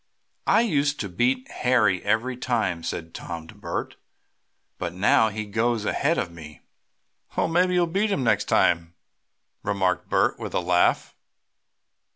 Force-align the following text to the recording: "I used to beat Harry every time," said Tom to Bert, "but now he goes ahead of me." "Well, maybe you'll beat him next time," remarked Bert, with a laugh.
"I 0.47 0.61
used 0.61 0.99
to 1.01 1.09
beat 1.09 1.47
Harry 1.51 2.03
every 2.03 2.35
time," 2.35 2.81
said 2.81 3.13
Tom 3.13 3.45
to 3.45 3.53
Bert, 3.53 3.97
"but 4.79 4.95
now 4.95 5.29
he 5.29 5.45
goes 5.45 5.85
ahead 5.85 6.17
of 6.17 6.31
me." 6.31 6.61
"Well, 7.37 7.47
maybe 7.47 7.75
you'll 7.75 7.85
beat 7.85 8.09
him 8.11 8.23
next 8.23 8.45
time," 8.45 8.95
remarked 9.61 10.09
Bert, 10.09 10.39
with 10.39 10.55
a 10.55 10.59
laugh. 10.59 11.13